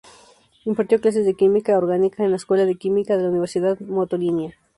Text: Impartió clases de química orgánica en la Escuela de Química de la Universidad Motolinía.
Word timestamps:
Impartió 0.65 0.99
clases 0.99 1.27
de 1.27 1.35
química 1.35 1.77
orgánica 1.77 2.23
en 2.23 2.31
la 2.31 2.37
Escuela 2.37 2.65
de 2.65 2.73
Química 2.75 3.15
de 3.17 3.21
la 3.21 3.29
Universidad 3.29 3.79
Motolinía. 3.81 4.55